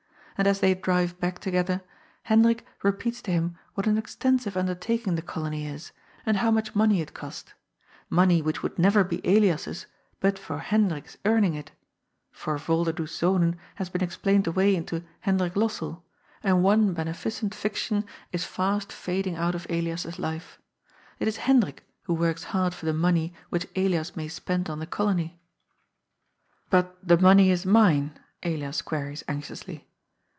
[0.37, 1.83] And as they drive back together,
[2.23, 5.91] Hendrik repeats to him what an extensive undertaking the Colony is,
[6.25, 7.53] and how much money it cost,
[8.09, 9.85] money which would never be Elias's
[10.19, 11.69] but for Hendjik's earning it—
[12.35, 16.01] ^for "Volderdoes Zonen" has been explained away into'' Hendrik Lossell,"
[16.41, 20.57] and one beneficent fiction is fast fading out of Elias's life.
[21.19, 24.87] It is Hendrik who works hard for the money which Elias may spend on the
[24.87, 25.39] Colony."
[26.71, 29.87] But the money is mine?" Elias queries anxiously.